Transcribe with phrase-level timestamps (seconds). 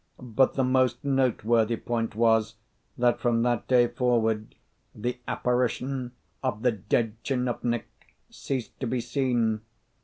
[0.19, 2.55] But the most noteworthy point was,
[2.97, 4.55] that from that day forward
[4.95, 7.83] the apparition of the dead tchinovnik
[8.31, 9.61] ceased to be seen.